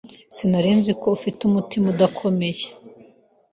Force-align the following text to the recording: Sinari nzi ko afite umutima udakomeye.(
Sinari 0.35 0.71
nzi 0.79 0.91
ko 0.99 1.05
afite 1.17 1.39
umutima 1.43 1.85
udakomeye.( 1.93 2.63